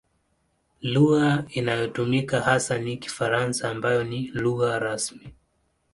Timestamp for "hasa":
2.41-2.77